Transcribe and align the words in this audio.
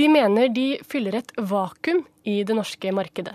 De 0.00 0.06
mener 0.08 0.48
de 0.48 0.78
fyller 0.88 1.18
et 1.18 1.32
vakuum 1.36 1.98
i 2.24 2.38
det 2.46 2.54
norske 2.56 2.88
markedet. 2.96 3.34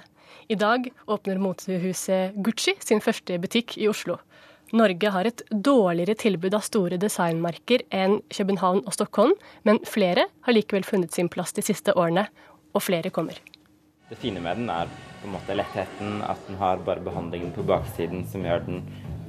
I 0.50 0.56
dag 0.58 0.88
åpner 1.06 1.38
motehuset 1.38 2.34
Gucci 2.42 2.74
sin 2.82 3.04
første 3.06 3.38
butikk 3.44 3.76
i 3.78 3.86
Oslo. 3.92 4.16
Norge 4.74 5.12
har 5.14 5.30
et 5.30 5.44
dårligere 5.52 6.16
tilbud 6.18 6.58
av 6.58 6.64
store 6.66 6.98
designmerker 6.98 7.84
enn 7.94 8.18
København 8.34 8.82
og 8.82 8.98
Stockholm, 8.98 9.36
men 9.62 9.78
flere 9.86 10.26
har 10.48 10.58
likevel 10.58 10.88
funnet 10.88 11.14
sin 11.14 11.30
plass 11.30 11.54
de 11.54 11.62
siste 11.68 11.94
årene, 11.94 12.26
og 12.74 12.82
flere 12.82 13.14
kommer. 13.14 13.38
Det 14.10 14.18
fine 14.24 14.42
med 14.42 14.64
den 14.64 14.74
er 14.74 14.90
på 14.90 15.30
en 15.30 15.36
måte 15.38 15.60
lettheten, 15.60 16.18
at 16.26 16.50
den 16.50 16.58
har 16.64 16.82
bare 16.88 17.06
behandlingen 17.06 17.54
på 17.54 17.68
baksiden 17.70 18.26
som 18.32 18.42
gjør 18.42 18.66
den 18.66 18.82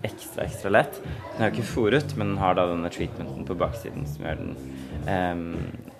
ekstra, 0.04 0.44
ekstra 0.44 0.72
lett. 0.74 1.00
Den 1.02 1.44
er 1.44 1.50
jo 1.50 1.56
ikke 1.56 1.70
fòret, 1.70 2.16
men 2.16 2.34
den 2.34 2.40
har 2.42 2.58
da 2.58 2.66
denne 2.70 2.90
treatmenten 2.92 3.46
på 3.48 3.56
baksiden 3.58 4.04
som 4.10 4.26
gjør 4.26 4.42
den 4.42 4.56
eh, 5.08 5.46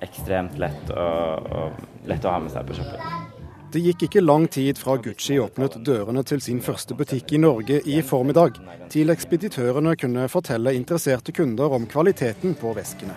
ekstremt 0.06 0.58
lett, 0.60 0.92
og, 0.92 1.48
og 1.50 2.10
lett 2.10 2.26
å 2.26 2.36
ha 2.36 2.42
med 2.42 2.54
seg 2.54 2.68
på 2.68 2.78
shoppen. 2.80 3.32
Det 3.72 3.82
gikk 3.82 4.06
ikke 4.06 4.22
lang 4.22 4.46
tid 4.48 4.78
fra 4.78 4.94
Gucci 5.02 5.40
åpnet 5.42 5.74
dørene 5.84 6.22
til 6.24 6.40
sin 6.40 6.62
første 6.64 6.94
butikk 6.96 7.34
i 7.34 7.40
Norge 7.42 7.80
i 7.84 7.98
formiddag, 8.00 8.60
til 8.88 9.10
ekspeditørene 9.12 9.96
kunne 10.00 10.28
fortelle 10.32 10.72
interesserte 10.78 11.34
kunder 11.36 11.74
om 11.76 11.88
kvaliteten 11.90 12.54
på 12.56 12.72
veskene. 12.78 13.16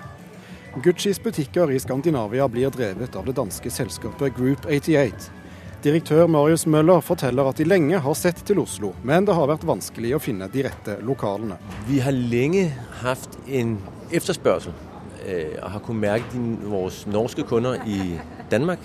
Guccis 0.83 1.21
butikker 1.23 1.71
i 1.71 1.79
Skandinavia 1.79 2.47
blir 2.51 2.73
drevet 2.73 3.15
av 3.15 3.29
det 3.29 3.37
danske 3.37 3.71
selskapet 3.73 4.35
Group 4.35 4.65
88. 4.65 5.38
Direktør 5.83 6.27
Marius 6.27 6.65
Møller 6.67 6.99
forteller 6.99 7.47
at 7.47 7.57
de 7.57 7.63
lenge 7.63 7.99
har 8.03 8.15
sett 8.19 8.41
til 8.43 8.59
Oslo, 8.59 8.89
men 9.07 9.23
det 9.23 9.31
har 9.37 9.47
vært 9.47 9.61
vanskelig 9.63 10.09
å 10.17 10.19
finne 10.19 10.49
de 10.51 10.65
rette 10.65 10.97
lokalene. 11.07 11.55
Vi 11.87 12.01
har 12.03 12.11
lenge 12.11 12.65
hatt 12.99 13.37
en 13.47 13.77
etterspørsel, 14.11 14.75
øh, 15.23 15.55
og 15.61 15.69
har 15.71 15.83
kunnet 15.85 16.01
merke 16.01 16.41
våre 16.65 16.91
norske 17.07 17.45
kunder 17.47 17.79
i 17.87 18.17
Danmark. 18.51 18.83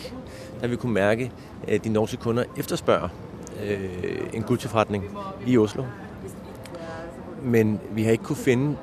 Der 0.60 0.70
vi 0.70 0.78
kunne 0.78 0.94
merke 0.94 1.32
at 1.66 1.82
de 1.82 1.90
norske 1.90 2.20
kunder 2.22 2.46
etterspør 2.54 3.08
øh, 3.58 4.30
en 4.30 4.46
Gucci-forretning 4.46 5.10
i 5.46 5.58
Oslo. 5.58 5.88
Men 7.42 7.80
vi 7.90 8.04
har 8.04 8.14
ikke 8.14 8.30
kunnet 8.30 8.44
finne 8.44 8.76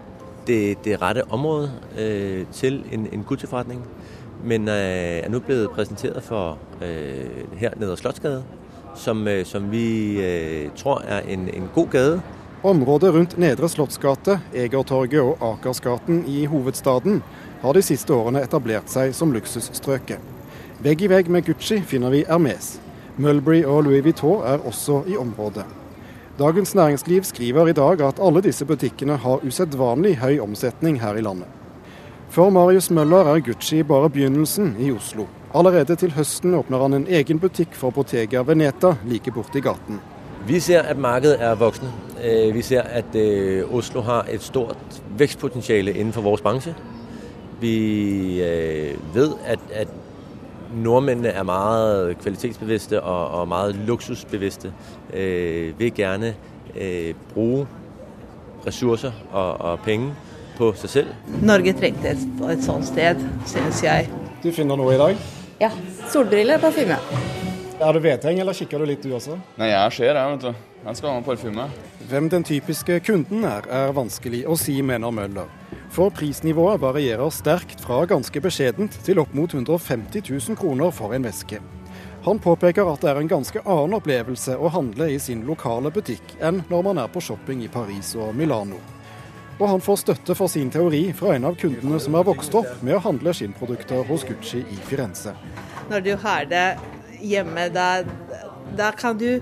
det, 0.48 0.84
det 0.84 1.00
rette 1.02 1.24
området 1.32 1.72
øh, 1.98 2.46
til 2.52 2.84
en, 2.92 3.08
en 3.14 3.24
men 4.44 4.68
øh, 4.68 4.76
er 5.24 5.30
nå 5.30 5.40
blevet 5.40 5.72
presentert 5.72 6.24
for 6.24 6.58
øh, 6.82 7.58
her 7.58 7.72
nede 7.78 7.98
Slottsgade, 7.98 8.44
som, 8.96 9.28
øh, 9.28 9.46
som 9.46 9.72
vi 9.72 10.18
tror 10.76 11.02
er 11.08 11.20
en, 11.20 11.50
en, 11.54 11.70
god 11.76 11.88
gade. 11.88 12.22
Området 12.64 13.14
rundt 13.14 13.38
Nedre 13.38 13.70
Slottsgate, 13.70 14.40
Egertorget 14.54 15.22
og 15.22 15.38
Akersgaten 15.54 16.24
i 16.28 16.46
hovedstaden 16.46 17.24
har 17.62 17.74
de 17.74 17.82
siste 17.82 18.14
årene 18.14 18.44
etablert 18.44 18.90
seg 18.90 19.16
som 19.18 19.34
luksusstrøket. 19.34 20.20
Vegg 20.82 21.02
i 21.02 21.10
vegg 21.10 21.30
med 21.30 21.46
Gucci 21.46 21.82
finner 21.82 22.10
vi 22.14 22.26
Hermes. 22.28 22.80
Mulberry 23.18 23.64
og 23.64 23.84
Louis 23.84 24.04
Vuitton 24.04 24.46
er 24.46 24.62
også 24.66 25.04
i 25.08 25.18
området. 25.18 25.66
Dagens 26.40 26.76
Næringsliv 26.76 27.24
skriver 27.24 27.68
i 27.68 27.74
dag 27.74 28.02
at 28.02 28.22
alle 28.22 28.42
disse 28.42 28.66
butikkene 28.66 29.18
har 29.18 29.44
usedvanlig 29.46 30.16
høy 30.18 30.40
omsetning 30.40 31.02
her 31.02 31.18
i 31.20 31.22
landet. 31.22 31.61
For 32.32 32.48
Marius 32.50 32.86
Møller 32.96 33.28
er 33.28 33.42
Gucci 33.44 33.82
bare 33.84 34.10
begynnelsen 34.10 34.70
i 34.80 34.92
Oslo. 34.92 35.26
Allerede 35.52 35.98
til 36.00 36.14
høsten 36.16 36.54
åpner 36.56 36.80
han 36.80 36.94
en 36.96 37.08
egen 37.12 37.42
butikk 37.44 37.74
for 37.76 37.92
Bottega 37.92 38.40
Veneta 38.48 38.94
like 39.04 39.34
borti 39.36 39.60
gaten. 39.60 40.00
Vi 40.48 40.60
ser 40.64 40.80
at 40.82 40.98
markedet 40.98 41.42
er 41.44 41.56
voksende. 41.60 41.92
Øh, 42.24 42.56
vi 42.56 42.62
ser 42.62 42.82
at 42.82 43.16
øh, 43.16 43.74
Oslo 43.76 44.02
har 44.02 44.26
et 44.32 44.42
stort 44.42 44.78
vekstpotensial 45.18 45.88
innenfor 45.88 46.22
vår 46.22 46.40
bransje. 46.44 46.76
Vi 47.60 48.44
øh, 48.44 49.16
vet 49.16 49.36
at, 49.46 49.60
at 49.74 49.88
nordmennene 50.76 51.30
er 51.30 51.44
meget 51.44 52.18
kvalitetsbevidste 52.18 53.02
og, 53.04 53.42
og 53.42 53.48
meget 53.48 53.76
luksusbevidste. 53.76 54.74
vil 55.78 55.92
gjerne 55.92 56.36
bruke 57.34 57.68
ressurser 58.68 59.12
og, 59.32 59.62
og 59.62 59.80
penger 59.80 60.14
på 60.62 60.72
seg 60.84 60.94
selv. 60.96 61.30
Norge 61.42 61.74
trengte 61.78 62.14
et, 62.14 62.26
et 62.54 62.66
sånt 62.66 62.86
sted, 62.86 63.22
synes 63.50 63.82
jeg. 63.86 64.10
Du 64.44 64.52
finner 64.54 64.78
noe 64.80 64.94
i 64.96 65.00
dag? 65.02 65.30
Ja. 65.62 65.72
Solbriller 66.12 66.60
og 66.60 66.68
parfyme. 66.68 66.98
Er 67.82 67.98
det 67.98 68.04
vedheng, 68.04 68.42
eller 68.44 68.54
kikker 68.54 68.82
du 68.82 68.86
litt 68.86 69.02
du 69.02 69.14
også? 69.18 69.40
Nei, 69.58 69.72
jeg 69.72 69.96
ser 69.98 70.14
det, 70.14 70.26
vet 70.36 70.46
du. 70.46 70.68
Jeg 70.82 70.98
skal 71.00 71.16
ha 71.16 71.24
parfyme. 71.26 71.66
Hvem 72.12 72.30
den 72.30 72.46
typiske 72.46 73.00
kunden 73.06 73.46
er, 73.48 73.66
er 73.70 73.94
vanskelig 73.98 74.44
å 74.50 74.58
si, 74.60 74.76
mener 74.86 75.14
Møller. 75.14 75.50
For 75.92 76.14
prisnivået 76.14 76.82
varierer 76.82 77.34
sterkt 77.34 77.82
fra 77.84 78.04
ganske 78.10 78.42
beskjedent 78.44 78.96
til 79.06 79.22
opp 79.22 79.34
mot 79.38 79.54
150 79.54 80.30
000 80.30 80.60
kroner 80.62 80.94
for 80.94 81.18
en 81.18 81.26
veske. 81.26 81.62
Han 82.26 82.42
påpeker 82.42 82.86
at 82.86 83.02
det 83.02 83.10
er 83.12 83.22
en 83.24 83.30
ganske 83.30 83.66
annen 83.66 83.98
opplevelse 83.98 84.56
å 84.62 84.70
handle 84.74 85.10
i 85.10 85.20
sin 85.20 85.42
lokale 85.48 85.90
butikk 85.94 86.38
enn 86.40 86.62
når 86.70 86.90
man 86.92 87.02
er 87.02 87.10
på 87.10 87.24
shopping 87.26 87.66
i 87.66 87.72
Paris 87.74 88.14
og 88.14 88.36
Milano 88.38 88.78
og 89.62 89.70
han 89.70 89.82
får 89.84 90.00
støtte 90.02 90.36
for 90.38 90.50
sin 90.50 90.72
teori 90.74 91.04
fra 91.14 91.36
en 91.36 91.46
av 91.52 91.58
kundene 91.62 92.00
som 92.02 92.16
er 92.18 92.26
vokst 92.26 92.56
opp 92.58 92.82
med 92.82 92.98
å 92.98 93.04
handle 93.06 93.34
skinnprodukter 93.38 94.02
hos 94.10 94.26
Gucci 94.26 94.64
i 94.66 94.80
Firenze. 94.88 95.36
Når 95.92 96.06
du 96.08 96.16
har 96.24 96.48
det 96.50 96.66
hjemme, 97.22 97.68
da, 97.70 98.02
da 98.78 98.90
kan 98.98 99.20
du 99.22 99.38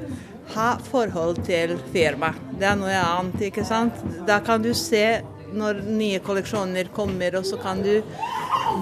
ha 0.56 0.70
forhold 0.90 1.40
til 1.48 1.78
firmaet. 1.94 2.40
Det 2.60 2.68
er 2.68 2.80
noe 2.80 3.00
annet, 3.00 3.48
ikke 3.48 3.64
sant. 3.64 3.96
Da 4.28 4.42
kan 4.44 4.64
du 4.66 4.74
se 4.76 5.22
når 5.56 5.84
nye 5.88 6.20
kolleksjoner 6.22 6.92
kommer, 6.94 7.40
og 7.40 7.48
så 7.48 7.58
kan 7.62 7.80
du 7.86 8.02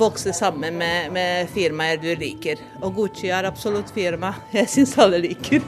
vokse 0.01 0.33
sammen 0.35 0.79
med, 0.81 1.11
med 1.13 1.51
firmaer 1.53 2.01
du 2.01 2.09
liker. 2.17 2.59
Og 2.81 2.97
Gucci 2.97 3.29
er 3.29 3.47
absolutt 3.47 3.93
firma 3.93 4.33
jeg 4.57 4.73
syns 4.73 4.97
alle 4.97 5.21
liker. 5.29 5.61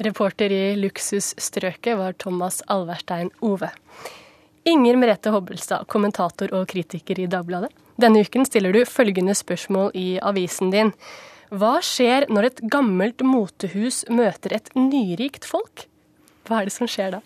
Reporter 0.00 0.48
i 0.48 0.76
luksusstrøket 0.80 1.98
var 1.98 2.14
Thomas 2.16 2.62
Alverstein 2.72 3.28
Ove. 3.44 3.68
Inger 4.64 4.96
Merete 4.96 5.32
Hobbelstad, 5.34 5.84
kommentator 5.92 6.54
og 6.56 6.70
kritiker 6.72 7.20
i 7.20 7.26
Dagbladet. 7.28 7.68
Denne 8.00 8.22
uken 8.24 8.46
stiller 8.48 8.72
du 8.72 8.80
følgende 8.88 9.34
spørsmål 9.36 9.92
i 9.92 10.14
avisen 10.24 10.72
din. 10.72 10.94
Hva 11.52 11.74
skjer 11.84 12.30
når 12.32 12.48
et 12.48 12.62
gammelt 12.72 13.20
motehus 13.26 14.06
møter 14.08 14.56
et 14.56 14.72
nyrikt 14.78 15.44
folk? 15.44 15.84
Hva 16.48 16.62
er 16.62 16.70
det 16.70 16.76
som 16.78 16.88
skjer 16.88 17.18
da? 17.18 17.20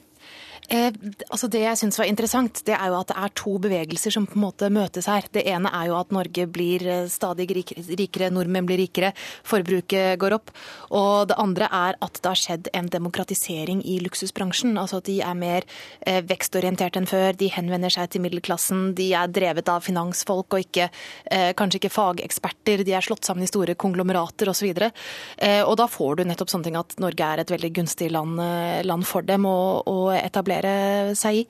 Eh, 0.72 0.88
altså 1.28 1.48
det 1.52 1.60
jeg 1.60 1.78
syns 1.80 1.98
var 2.00 2.08
interessant, 2.08 2.62
det 2.64 2.72
er 2.76 2.88
jo 2.88 2.96
at 2.96 3.10
det 3.10 3.16
er 3.20 3.32
to 3.36 3.56
bevegelser 3.60 4.14
som 4.14 4.26
på 4.28 4.38
en 4.38 4.44
måte 4.46 4.70
møtes 4.72 5.08
her. 5.10 5.26
Det 5.34 5.44
ene 5.50 5.68
er 5.68 5.90
jo 5.90 5.98
at 5.98 6.12
Norge 6.14 6.46
blir 6.48 6.84
eh, 6.88 7.08
stadig 7.12 7.48
rikere, 7.52 8.30
nordmenn 8.32 8.68
blir 8.68 8.80
rikere, 8.80 9.12
forbruket 9.44 10.16
går 10.22 10.36
opp. 10.38 10.52
Og 10.96 11.28
det 11.28 11.38
andre 11.40 11.68
er 11.68 11.98
at 12.04 12.20
det 12.20 12.30
har 12.30 12.40
skjedd 12.40 12.70
en 12.72 12.88
demokratisering 12.92 13.82
i 13.84 13.98
luksusbransjen. 14.04 14.78
Altså 14.80 15.02
at 15.02 15.08
de 15.10 15.18
er 15.24 15.36
mer 15.36 15.68
eh, 16.06 16.22
vekstorientert 16.24 16.96
enn 16.96 17.08
før, 17.10 17.36
de 17.36 17.50
henvender 17.52 17.92
seg 17.92 18.14
til 18.14 18.24
middelklassen, 18.24 18.94
de 18.96 19.10
er 19.18 19.32
drevet 19.34 19.68
av 19.68 19.84
finansfolk 19.84 20.56
og 20.56 20.64
ikke, 20.64 20.88
eh, 21.28 21.50
kanskje 21.58 21.82
ikke 21.82 21.92
fageksperter, 21.92 22.86
de 22.88 22.96
er 22.96 23.04
slått 23.04 23.28
sammen 23.28 23.44
i 23.44 23.50
store 23.50 23.76
konglomerater 23.76 24.48
osv. 24.48 24.72
Eh, 24.80 25.60
og 25.60 25.76
da 25.80 25.88
får 25.90 26.16
du 26.16 26.26
nettopp 26.30 26.52
sånne 26.54 26.70
ting 26.70 26.80
at 26.80 26.96
Norge 27.02 27.28
er 27.28 27.44
et 27.44 27.52
veldig 27.52 27.72
gunstig 27.82 28.10
land, 28.14 28.40
eh, 28.40 28.82
land 28.86 29.04
for 29.06 29.22
dem 29.22 29.44
å 29.44 30.08
etablere 30.16 30.53
etablere 30.54 31.14
seg 31.18 31.42
i. 31.42 31.48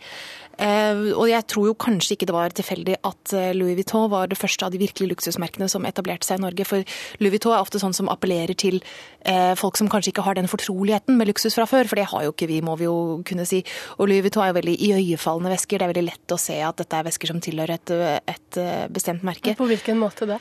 Eh, 0.55 1.11
og 1.19 1.27
jeg 1.27 1.43
tror 1.51 1.67
jo 1.67 1.75
kanskje 1.75 2.15
ikke 2.15 2.29
det 2.31 2.35
var 2.37 2.53
tilfeldig 2.55 2.95
at 3.03 3.33
eh, 3.35 3.51
Louis 3.57 3.75
Vuitton 3.75 4.07
var 4.13 4.29
det 4.31 4.39
første 4.39 4.63
av 4.63 4.71
de 4.71 4.79
virkelige 4.79 5.11
luksusmerkene 5.11 5.67
som 5.71 5.87
etablerte 5.89 6.29
seg 6.29 6.39
i 6.39 6.45
Norge. 6.45 6.67
For 6.69 6.85
Louis 7.19 7.35
Vuitton 7.35 7.57
er 7.57 7.65
ofte 7.65 7.81
sånn 7.83 7.97
som 7.97 8.11
appellerer 8.13 8.55
til 8.55 8.79
eh, 9.27 9.55
folk 9.59 9.81
som 9.81 9.91
kanskje 9.91 10.13
ikke 10.13 10.27
har 10.27 10.39
den 10.39 10.51
fortroligheten 10.51 11.19
med 11.19 11.33
luksus 11.33 11.59
fra 11.59 11.67
før, 11.67 11.91
for 11.91 11.99
det 11.99 12.07
har 12.13 12.27
jo 12.27 12.35
ikke 12.35 12.51
vi, 12.53 12.61
må 12.63 12.77
vi 12.79 12.87
jo 12.87 12.99
kunne 13.27 13.49
si. 13.51 13.65
Og 13.99 14.07
Louis 14.07 14.23
Vuitton 14.23 14.45
er 14.45 14.53
jo 14.53 14.59
veldig 14.61 14.77
iøynefallende 14.79 15.57
vesker. 15.57 15.81
Det 15.81 15.89
er 15.89 15.95
veldig 15.95 16.07
lett 16.13 16.37
å 16.37 16.41
se 16.41 16.61
at 16.63 16.79
dette 16.79 17.01
er 17.01 17.09
vesker 17.11 17.33
som 17.33 17.43
tilhører 17.43 17.75
et, 17.75 17.97
et 18.31 18.63
bestemt 18.95 19.27
merke. 19.27 19.57
På 19.59 19.67
hvilken 19.67 19.99
måte 19.99 20.31
det? 20.31 20.39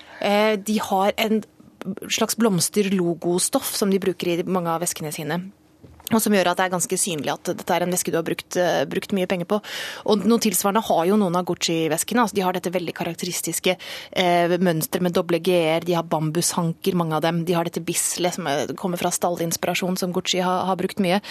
De 0.67 0.77
har 0.91 1.17
en 1.25 1.41
slags 2.13 2.37
blomsterlogostoff 2.39 3.73
som 3.75 3.89
de 3.91 3.99
bruker 3.99 4.29
i 4.29 4.45
mange 4.45 4.71
av 4.71 4.85
veskene 4.85 5.11
sine 5.15 5.41
og 6.11 6.19
som 6.19 6.33
gjør 6.35 6.51
at 6.51 6.59
det 6.59 6.65
er 6.65 6.73
ganske 6.73 6.97
synlig 6.99 7.31
at 7.31 7.51
dette 7.53 7.75
er 7.75 7.85
en 7.85 7.93
veske 7.93 8.11
du 8.11 8.17
har 8.19 8.25
brukt, 8.27 8.57
uh, 8.59 8.83
brukt 8.89 9.13
mye 9.15 9.27
penger 9.29 9.47
på. 9.49 9.59
Og 10.11 10.25
noe 10.27 10.41
tilsvarende 10.43 10.83
har 10.83 11.05
jo 11.07 11.17
noen 11.19 11.37
av 11.39 11.45
Gucci-veskene. 11.47 12.25
Altså, 12.25 12.35
de 12.37 12.43
har 12.43 12.55
dette 12.55 12.73
veldig 12.73 12.93
karakteristiske 12.97 13.75
eh, 13.75 14.55
mønsteret 14.59 15.05
med 15.05 15.15
doble 15.15 15.39
g-er, 15.43 15.85
de 15.85 15.95
har 15.95 16.07
bambushanker, 16.07 16.97
mange 16.99 17.15
av 17.17 17.23
dem. 17.25 17.43
De 17.47 17.55
har 17.55 17.67
dette 17.67 17.83
bislet 17.83 18.35
som 18.35 18.49
kommer 18.79 18.99
fra 18.99 19.11
stallinspirasjon, 19.13 19.97
som 19.99 20.13
Gucci 20.15 20.41
har, 20.43 20.65
har 20.67 20.79
brukt 20.79 21.01
mye. 21.03 21.21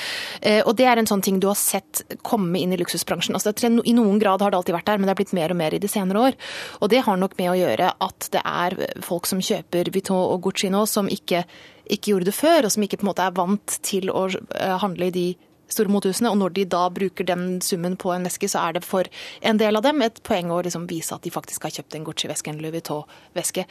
Eh, 0.40 0.60
og 0.64 0.76
det 0.80 0.88
er 0.88 1.00
en 1.00 1.10
sånn 1.10 1.24
ting 1.24 1.40
du 1.42 1.48
har 1.50 1.58
sett 1.58 2.02
komme 2.26 2.60
inn 2.60 2.72
i 2.72 2.80
luksusbransjen. 2.80 3.36
Altså, 3.36 3.52
det, 3.52 3.68
I 3.68 3.96
noen 3.96 4.20
grad 4.22 4.42
har 4.44 4.52
det 4.52 4.60
alltid 4.62 4.78
vært 4.78 4.88
der, 4.88 5.02
men 5.02 5.08
det 5.08 5.14
har 5.14 5.20
blitt 5.20 5.36
mer 5.36 5.54
og 5.54 5.60
mer 5.60 5.76
i 5.76 5.82
de 5.82 5.90
senere 5.90 6.24
år. 6.30 6.40
Og 6.80 6.92
det 6.92 7.04
har 7.06 7.20
nok 7.20 7.36
med 7.40 7.52
å 7.52 7.58
gjøre 7.60 7.92
at 8.08 8.32
det 8.32 8.42
er 8.42 8.78
folk 9.04 9.28
som 9.30 9.42
kjøper 9.44 9.92
Vuitton 9.92 10.22
og 10.22 10.42
Gucci 10.48 10.72
nå, 10.72 10.86
som 10.90 11.10
ikke 11.12 11.44
ikke 11.86 12.12
gjorde 12.12 12.30
det 12.30 12.36
før, 12.36 12.66
og 12.66 12.74
som 12.74 12.84
ikke 12.84 13.00
på 13.00 13.06
en 13.06 13.12
måte 13.12 13.24
er 13.24 13.34
vant 13.36 13.78
til 13.86 14.12
å 14.12 14.28
eh, 14.30 14.76
handle 14.82 15.08
i 15.08 15.14
de 15.14 15.26
store 15.72 15.92
mothusene. 15.92 16.30
Og 16.30 16.38
når 16.40 16.54
de 16.56 16.66
da 16.74 16.82
bruker 16.92 17.26
den 17.28 17.60
summen 17.64 17.96
på 18.00 18.12
en 18.14 18.26
veske, 18.28 18.50
så 18.50 18.66
er 18.66 18.76
det 18.76 18.84
for 18.86 19.08
en 19.40 19.60
del 19.60 19.78
av 19.78 19.86
dem 19.86 20.04
et 20.04 20.20
poeng 20.26 20.52
å 20.52 20.60
liksom 20.64 20.86
vise 20.90 21.14
at 21.16 21.24
de 21.24 21.32
faktisk 21.32 21.66
har 21.66 21.74
kjøpt 21.78 21.96
en 21.98 22.06
Gucci-veske, 22.06 22.52
en 22.52 22.60
Louis 22.62 22.76
Vuitton-veske. 22.76 23.66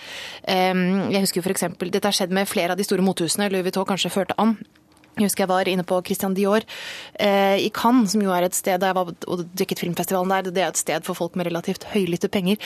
Jeg 0.47 1.23
husker 1.27 1.45
f.eks. 1.45 1.67
dette 1.83 2.07
har 2.07 2.17
skjedd 2.17 2.33
med 2.33 2.49
flere 2.49 2.73
av 2.73 2.81
de 2.81 2.87
store 2.87 3.05
mothusene. 3.05 3.51
Louis 3.53 3.67
Vuitton 3.67 3.87
kanskje 3.89 4.13
førte 4.13 4.37
an. 4.41 4.57
Jeg 5.19 5.27
husker 5.27 5.43
jeg 5.43 5.51
var 5.51 5.67
inne 5.67 5.83
på 5.87 5.97
Christian 6.07 6.35
Dior 6.37 6.63
eh, 7.19 7.57
i 7.59 7.69
Cannes, 7.75 8.13
som 8.13 8.21
jo 8.23 8.31
er 8.31 8.45
et 8.47 8.55
sted 8.55 8.79
da 8.81 8.91
jeg 8.91 8.97
var 8.97 9.11
og 9.11 9.43
dekket 9.59 9.81
filmfestivalen 9.83 10.31
der. 10.31 10.51
Det 10.55 10.63
er 10.63 10.71
et 10.71 10.79
sted 10.79 11.03
for 11.05 11.17
folk 11.17 11.35
med 11.35 11.49
relativt 11.49 11.83
høylytte 11.91 12.29
penger. 12.31 12.61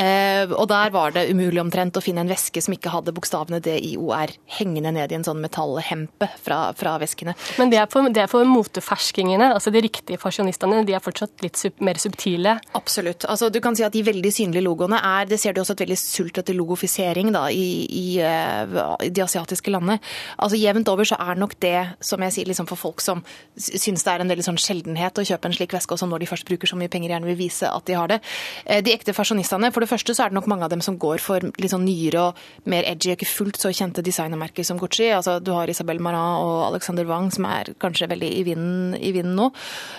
Eh, 0.00 0.48
og 0.48 0.66
der 0.72 0.94
var 0.94 1.12
det 1.14 1.26
umulig 1.28 1.60
omtrent 1.60 1.98
å 2.00 2.02
finne 2.04 2.24
en 2.24 2.30
veske 2.32 2.62
som 2.64 2.74
ikke 2.74 2.92
hadde 2.94 3.12
bokstavene 3.14 3.60
DIOR 3.64 4.32
hengende 4.56 4.94
ned 4.96 5.12
i 5.12 5.18
en 5.18 5.26
sånn 5.26 5.42
metallhempe 5.44 6.30
fra, 6.40 6.60
fra 6.78 6.96
veskene. 7.02 7.36
Men 7.60 7.72
det 7.74 7.82
er 7.82 7.90
for, 7.92 8.08
det 8.08 8.24
er 8.24 8.32
for 8.32 8.48
moteferskingene, 8.48 9.52
altså 9.52 9.72
de 9.74 9.84
riktige 9.84 10.20
fasjonistene, 10.22 10.82
de 10.88 10.96
er 10.96 11.04
fortsatt 11.04 11.44
litt 11.44 11.60
sub, 11.60 11.76
mer 11.84 12.00
subtile? 12.00 12.56
Absolutt. 12.80 13.28
Altså, 13.28 13.52
du 13.52 13.60
kan 13.64 13.76
si 13.76 13.84
at 13.84 13.94
de 13.94 14.04
veldig 14.06 14.32
synlige 14.32 14.64
logoene 14.64 14.98
er 15.04 15.28
Det 15.28 15.36
ser 15.40 15.54
du 15.54 15.60
også 15.60 15.76
et 15.76 15.84
veldig 15.84 16.00
sult 16.00 16.40
etter 16.40 16.56
logofisering 16.56 17.30
da, 17.34 17.46
i, 17.52 17.84
i, 17.84 18.06
uh, 18.24 18.96
i 19.04 19.12
de 19.12 19.24
asiatiske 19.24 19.72
landene. 19.74 20.00
Altså 20.40 20.58
Jevnt 20.58 20.88
over 20.88 21.08
så 21.08 21.18
er 21.20 21.38
nok 21.38 21.58
det 21.62 21.73
som 22.04 22.22
jeg 22.24 22.34
sier, 22.36 22.48
liksom 22.48 22.68
for 22.70 22.80
folk 22.80 23.02
som 23.04 23.22
syns 23.56 24.04
det 24.04 24.12
er 24.12 24.24
en 24.24 24.32
veldig 24.32 24.46
sånn 24.46 24.60
sjeldenhet 24.60 25.18
å 25.20 25.24
kjøpe 25.26 25.50
en 25.50 25.56
slik 25.56 25.74
veske, 25.76 25.94
og 25.94 26.00
som 26.00 26.12
når 26.12 26.24
de 26.24 26.30
først 26.30 26.48
bruker 26.48 26.70
så 26.70 26.78
mye 26.80 26.92
penger, 26.92 27.14
gjerne 27.14 27.30
vil 27.30 27.38
vise 27.38 27.70
at 27.70 27.86
de 27.88 27.96
har 27.98 28.10
det. 28.12 28.20
Eh, 28.64 28.82
de 28.84 28.94
ekte 28.94 29.14
fasjonistene, 29.16 29.72
for 29.74 29.84
det 29.84 29.90
første 29.90 30.16
så 30.16 30.26
er 30.26 30.32
det 30.32 30.38
nok 30.38 30.50
mange 30.50 30.66
av 30.66 30.74
dem 30.74 30.84
som 30.84 30.98
går 31.00 31.22
for 31.22 31.44
litt 31.60 31.72
sånn 31.72 31.86
nyere 31.86 32.28
og 32.28 32.68
mer 32.70 32.86
edgy, 32.90 33.14
ikke 33.14 33.30
fullt 33.30 33.60
så 33.60 33.72
kjente 33.74 34.04
designermerker 34.04 34.66
som 34.66 34.80
Gucci. 34.80 35.08
Altså, 35.14 35.38
du 35.42 35.52
har 35.56 35.70
Isabel 35.70 36.02
Marat 36.02 36.42
og 36.44 36.58
Alexander 36.72 37.08
Wang, 37.08 37.30
som 37.34 37.48
er 37.50 37.74
kanskje 37.82 38.10
veldig 38.12 38.30
i 38.34 38.44
vinden, 38.46 38.94
i 38.98 39.14
vinden 39.16 39.38
nå. 39.38 39.50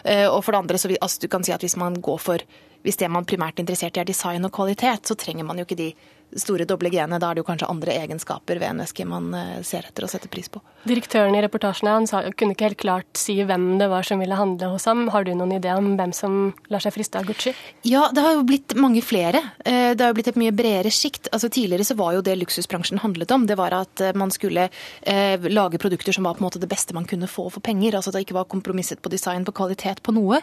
Eh, 0.03 0.27
og 0.29 0.41
for 0.45 0.55
det 0.55 0.63
andre, 0.63 0.81
så 0.81 0.91
altså, 0.95 1.25
du 1.25 1.31
kan 1.31 1.45
si 1.45 1.55
at 1.55 1.65
hvis 1.65 1.79
man 1.81 1.99
går 2.01 2.21
for 2.21 2.47
hvis 2.85 2.99
det 3.01 3.09
man 3.09 3.25
primært 3.25 3.57
er 3.57 3.63
interessert 3.63 3.97
i 3.97 4.03
er 4.03 4.05
design 4.05 4.45
og 4.45 4.53
kvalitet, 4.53 5.07
så 5.09 5.17
trenger 5.17 5.47
man 5.47 5.57
jo 5.57 5.65
ikke 5.65 5.79
de 5.79 5.87
store 6.35 6.65
doble 6.67 6.89
G-ene. 6.91 7.19
Da 7.21 7.29
er 7.29 7.37
det 7.37 7.43
jo 7.43 7.47
kanskje 7.47 7.69
andre 7.71 7.95
egenskaper 7.95 8.59
ved 8.59 8.67
en 8.69 8.81
væske 8.83 9.05
man 9.07 9.31
eh, 9.37 9.61
ser 9.65 9.87
etter 9.87 10.05
og 10.05 10.11
setter 10.11 10.31
pris 10.31 10.49
på. 10.51 10.61
Direktøren 10.85 11.35
i 11.37 11.41
reportasjen 11.45 11.89
han 11.89 12.07
sa, 12.09 12.21
kunne 12.35 12.55
ikke 12.55 12.69
helt 12.69 12.81
klart 12.81 13.19
si 13.19 13.37
hvem 13.45 13.75
det 13.79 13.89
var 13.91 14.07
som 14.07 14.21
ville 14.21 14.37
handle 14.37 14.71
hos 14.73 14.87
ham. 14.89 15.07
Har 15.13 15.25
du 15.25 15.33
noen 15.35 15.55
idé 15.57 15.73
om 15.75 15.93
hvem 15.99 16.13
som 16.15 16.39
lar 16.73 16.83
seg 16.83 16.95
friste 16.95 17.21
av 17.21 17.29
Gucci? 17.29 17.55
Ja, 17.87 18.07
det 18.15 18.23
har 18.25 18.37
jo 18.37 18.45
blitt 18.47 18.75
mange 18.79 19.03
flere. 19.05 19.41
Eh, 19.65 19.93
det 19.95 20.03
har 20.03 20.13
jo 20.13 20.19
blitt 20.19 20.31
et 20.33 20.41
mye 20.41 20.55
bredere 20.55 20.93
sjikt. 20.93 21.29
Altså, 21.31 21.49
tidligere 21.49 21.87
så 21.87 21.97
var 21.99 22.17
jo 22.17 22.25
det 22.25 22.37
luksusbransjen 22.41 23.03
handlet 23.03 23.31
om. 23.35 23.47
Det 23.49 23.59
var 23.59 23.75
at 23.77 24.03
eh, 24.03 24.15
man 24.15 24.33
skulle 24.33 24.69
lage 25.05 25.79
produkter 25.79 26.15
som 26.15 26.25
var 26.25 26.35
på 26.35 26.41
en 26.41 26.45
måte 26.47 26.59
det 26.59 26.69
beste 26.69 26.93
man 26.95 27.05
kunne 27.07 27.27
få 27.29 27.47
for 27.53 27.63
penger. 27.63 27.95
Altså 27.95 28.11
at 28.11 28.17
det 28.17 28.25
ikke 28.25 28.37
var 28.37 28.47
kompromisset 28.49 29.01
på 29.03 29.11
design, 29.13 29.45
på 29.45 29.53
kvalitet, 29.55 30.01
på 30.03 30.13
noe. 30.15 30.39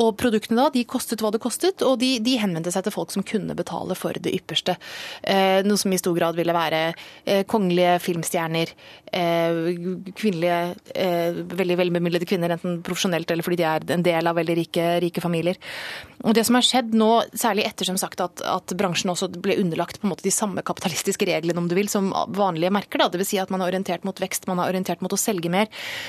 Og 0.00 0.12
produktene 0.20 0.62
da, 0.62 0.68
de 0.74 0.84
kostet 0.88 1.22
hva 1.22 1.30
det 1.34 1.42
kostet, 1.42 1.84
og 1.86 1.98
de, 2.00 2.16
de 2.24 2.36
henvendte 2.40 2.72
seg 2.74 2.86
til 2.86 2.94
folk 2.94 3.12
som 3.14 3.24
kunne 3.26 3.56
betale 3.58 3.96
for 3.98 4.16
det 4.16 4.32
ypperste. 4.34 4.78
Eh, 5.22 5.60
noe 5.66 5.80
som 5.80 5.92
i 5.92 6.00
stor 6.00 6.16
grad 6.16 6.38
ville 6.38 6.54
være 6.54 6.80
eh, 7.24 7.42
kongelige 7.48 7.98
filmstjerner, 8.04 8.72
eh, 9.12 9.60
kvinnelige, 10.18 10.58
veldig 11.58 11.76
velbemidlede 11.78 12.28
kvinner, 12.28 12.52
enten 12.54 12.80
profesjonelt 12.86 13.30
eller 13.30 13.46
fordi 13.46 13.60
de 13.60 13.66
er 13.68 13.86
en 13.94 14.04
del 14.04 14.30
av 14.30 14.38
veldig 14.38 14.56
rike, 14.58 14.86
rike 15.04 15.22
familier. 15.24 15.58
Og 16.26 16.34
det 16.34 16.44
som 16.48 16.58
har 16.58 16.66
skjedd 16.66 16.94
nå, 16.98 17.10
særlig 17.38 17.66
etter 17.68 17.88
som 17.88 17.98
sagt 18.00 18.20
at, 18.24 18.42
at 18.42 18.74
bransjen 18.78 19.12
også 19.12 19.30
ble 19.38 19.58
underlagt 19.62 20.00
på 20.00 20.08
en 20.08 20.12
måte 20.12 20.26
de 20.26 20.34
samme 20.34 20.64
kapitalistiske 20.66 21.28
reglene 21.28 21.62
om 21.62 21.68
du 21.70 21.76
vil, 21.78 21.90
som 21.90 22.10
vanlige 22.34 22.72
merker, 22.74 23.02
da. 23.02 23.10
dvs. 23.12 23.28
Si 23.28 23.40
at 23.40 23.52
man 23.54 23.62
er 23.62 23.70
orientert 23.70 24.06
mot 24.08 24.18
vekst, 24.18 24.48
man 24.50 24.58
er 24.62 24.72
orientert 24.72 25.02
mot 25.04 25.14
å 25.14 25.20
selge 25.20 25.50
mer, 25.52 25.68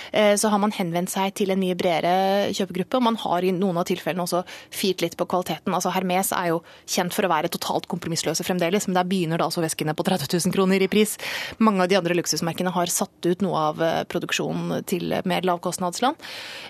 så 0.10 0.50
har 0.52 0.62
man 0.62 0.74
henvendt 0.74 1.12
seg 1.12 1.34
til 1.38 1.54
en 1.54 1.60
mye 1.62 1.78
bredere 1.78 2.50
kjøpegruppe. 2.56 2.98
Og 2.98 3.06
man 3.06 3.20
har 3.22 3.46
i 3.46 3.54
noen 3.56 3.80
av 3.82 3.88
tilfellene 3.90 4.26
også 4.26 4.42
firt 4.74 5.04
litt 5.04 5.18
på 5.20 5.28
kvaliteten. 5.30 5.74
Altså 5.76 5.94
Hermes 5.94 6.32
er 6.36 6.52
jo 6.54 6.62
kjent 6.90 7.16
for 7.16 7.28
å 7.28 7.32
være 7.32 7.52
totalt 7.54 7.90
kompromissløse 7.92 8.46
fremdeles, 8.48 8.88
men 8.90 8.99
der 9.00 9.10
begynner 9.10 9.40
da 9.40 9.48
altså 9.50 9.64
veskene 9.64 9.96
på 9.98 10.06
30 10.08 10.30
000 10.36 10.56
kroner 10.56 10.84
i 10.84 10.90
pris. 10.92 11.16
Mange 11.58 11.84
av 11.84 11.92
de 11.92 11.98
andre 12.00 12.18
luksusmerkene 12.20 12.74
har 12.76 12.92
satt 12.94 13.26
ut 13.26 13.46
noe 13.46 13.66
av 13.72 13.84
eh, 13.84 14.04
produksjonen 14.10 14.84
til 14.90 15.16
mer 15.30 15.48
lavkostnadsland. 15.48 16.20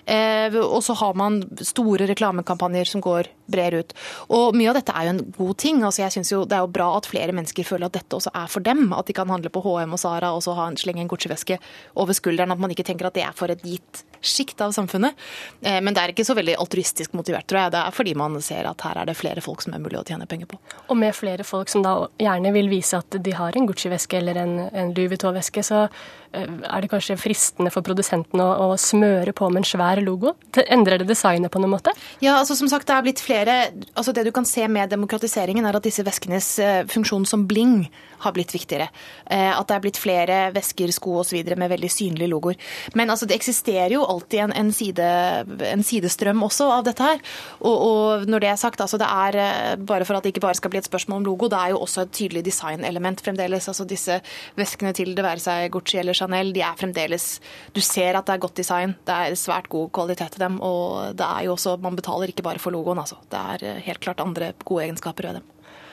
Eh, 0.06 0.56
og 0.60 0.80
så 0.86 0.96
har 1.02 1.18
man 1.18 1.42
store 1.64 2.08
reklamekampanjer 2.10 2.92
som 2.94 3.04
går 3.04 3.30
bredere 3.50 3.84
ut. 3.84 3.94
Og 4.30 4.56
mye 4.56 4.70
av 4.70 4.78
dette 4.78 4.94
er 4.94 5.08
jo 5.08 5.14
en 5.16 5.24
god 5.36 5.56
ting. 5.62 5.82
Altså 5.86 6.04
jeg 6.04 6.16
synes 6.18 6.32
jo 6.32 6.44
Det 6.44 6.56
er 6.56 6.64
jo 6.64 6.74
bra 6.74 6.92
at 6.96 7.08
flere 7.10 7.34
mennesker 7.36 7.66
føler 7.66 7.90
at 7.90 7.98
dette 7.98 8.16
også 8.16 8.32
er 8.34 8.46
for 8.50 8.64
dem. 8.64 8.92
At 8.96 9.10
de 9.10 9.16
kan 9.16 9.30
handle 9.30 9.52
på 9.52 9.62
HM 9.64 9.96
og 9.96 10.02
Sara 10.02 10.32
og 10.34 10.44
så 10.46 10.54
ha 10.58 10.68
en, 10.70 10.78
slenge 10.80 11.02
en 11.04 11.10
Gucci-veske 11.10 11.58
over 11.94 12.16
skulderen. 12.16 12.52
At 12.54 12.62
man 12.62 12.70
ikke 12.74 12.86
tenker 12.86 13.10
at 13.10 13.18
det 13.18 13.26
er 13.26 13.36
for 13.36 13.52
et 13.52 13.64
gitt 13.66 14.04
sjikt 14.20 14.60
av 14.60 14.72
samfunnet. 14.72 15.16
Eh, 15.60 15.80
men 15.80 15.94
det 15.94 16.02
er 16.02 16.12
ikke 16.12 16.26
så 16.28 16.36
veldig 16.36 16.58
altruistisk 16.60 17.14
motivert, 17.16 17.46
tror 17.48 17.64
jeg. 17.64 17.74
Det 17.74 17.82
er 17.82 17.96
fordi 17.96 18.14
man 18.18 18.36
ser 18.44 18.68
at 18.68 18.84
her 18.84 19.00
er 19.00 19.08
det 19.08 19.16
flere 19.18 19.44
folk 19.44 19.64
som 19.64 19.74
er 19.74 19.82
mulig 19.82 20.00
å 20.00 20.04
tjene 20.06 20.28
penger 20.30 20.50
på. 20.50 20.60
Og 20.88 20.98
med 21.00 21.16
flere 21.16 21.46
folk 21.46 21.72
som 21.72 21.84
da 21.86 21.94
gjerne 22.20 22.52
vil 22.54 22.70
vise 22.70 23.00
at 23.00 23.16
de 23.24 23.34
har 23.34 23.56
en 23.56 23.66
Gucci-veske 23.68 24.20
eller 24.20 24.38
en, 24.42 24.56
en 24.70 24.94
Louis 24.94 25.10
Vuitton-veske, 25.10 25.64
så 25.66 25.86
er 26.32 26.84
det 26.84 26.90
kanskje 26.92 27.16
fristende 27.18 27.72
for 27.74 27.82
produsenten 27.86 28.38
å, 28.42 28.48
å, 28.62 28.76
smøre 28.78 29.32
på 29.36 29.48
med 29.50 29.64
en 29.64 29.66
svær 29.66 30.00
logo? 30.04 30.36
Endrer 30.70 31.02
det 31.02 31.08
designet 31.08 31.50
på 31.50 31.58
noen 31.62 31.74
måte? 31.74 31.94
Ja, 32.22 32.36
altså 32.38 32.54
som 32.58 32.70
sagt, 32.70 32.86
det 32.86 32.94
er 32.94 33.06
blitt 33.06 33.22
flere 33.22 33.56
altså 33.98 34.12
Det 34.14 34.22
du 34.26 34.30
kan 34.34 34.46
se 34.46 34.66
med 34.70 34.92
demokratiseringen, 34.92 35.66
er 35.66 35.76
at 35.76 35.86
disse 35.86 36.04
veskenes 36.06 36.52
eh, 36.62 36.84
funksjon 36.90 37.26
som 37.26 37.46
bling 37.50 37.88
har 38.20 38.34
blitt 38.36 38.52
viktigere. 38.54 38.90
Eh, 39.26 39.50
at 39.50 39.66
det 39.68 39.76
er 39.76 39.82
blitt 39.84 40.00
flere 40.00 40.38
vesker, 40.54 40.92
sko 40.94 41.20
osv. 41.22 41.40
med 41.56 41.72
veldig 41.72 41.90
synlige 41.90 42.30
logoer. 42.30 42.58
Men 42.94 43.10
altså, 43.10 43.26
det 43.26 43.38
eksisterer 43.38 43.94
jo 43.96 44.04
alltid 44.04 44.44
en, 44.44 44.54
en, 44.62 44.72
side, 44.76 45.08
en 45.70 45.84
sidestrøm 45.86 46.44
også 46.46 46.68
av 46.76 46.86
dette 46.86 47.06
her. 47.06 47.22
Og, 47.60 47.74
og, 47.74 48.28
når 48.30 48.44
det 48.44 48.52
er 48.52 48.60
sagt, 48.60 48.84
altså 48.84 49.00
det 49.00 49.08
er 49.08 49.76
bare 49.82 50.06
for 50.06 50.18
at 50.18 50.26
det 50.26 50.34
ikke 50.34 50.44
bare 50.44 50.58
skal 50.58 50.72
bli 50.72 50.82
et 50.82 50.88
spørsmål 50.88 51.22
om 51.22 51.28
logo, 51.32 51.50
det 51.50 51.58
er 51.58 51.74
jo 51.74 51.82
også 51.82 52.04
et 52.04 52.14
tydelig 52.20 52.44
designelement 52.46 53.24
fremdeles. 53.24 53.68
Altså 53.72 53.88
disse 53.88 54.20
veskene 54.60 54.94
til 54.96 55.14
det 55.16 55.26
være 55.26 55.42
seg 55.42 55.70
Gucci 55.72 56.00
eller 56.00 56.19
Chanel, 56.20 56.52
de 56.56 56.64
er 56.64 56.76
fremdeles 56.78 57.28
Du 57.74 57.80
ser 57.84 58.18
at 58.18 58.28
det 58.28 58.36
er 58.36 58.42
godt 58.44 58.60
design, 58.60 58.94
det 59.08 59.16
er 59.16 59.38
svært 59.38 59.70
god 59.72 59.90
kvalitet 59.96 60.36
til 60.36 60.44
dem, 60.44 60.60
og 60.64 61.16
det 61.18 61.26
er 61.26 61.46
jo 61.48 61.56
også 61.56 61.78
Man 61.80 61.96
betaler 61.98 62.30
ikke 62.30 62.46
bare 62.46 62.62
for 62.62 62.74
logoen, 62.74 63.00
altså. 63.00 63.18
Det 63.30 63.40
er 63.54 63.66
eh, 63.66 63.82
helt 63.88 64.02
klart 64.04 64.22
andre 64.22 64.52
gode 64.64 64.86
egenskaper 64.88 65.30
ved 65.30 65.40
dem. 65.40 65.48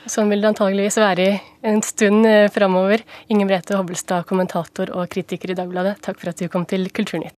Sånn 0.07 0.29
vil 0.31 0.39
det 0.39 0.53
antageligvis 0.53 0.97
være 1.01 1.25
en 1.67 1.81
stund 1.83 2.27
eh, 2.27 2.47
framover. 2.53 3.03
Ingen 3.33 3.49
Brete 3.49 3.75
Hobbelstad, 3.75 4.23
kommentator 4.29 4.93
og 4.95 5.09
kritiker 5.11 5.51
i 5.51 5.57
Dagbladet, 5.57 5.97
takk 6.05 6.21
for 6.21 6.31
at 6.31 6.39
du 6.39 6.47
kom 6.51 6.63
til 6.69 6.87
Kulturnytt. 6.95 7.35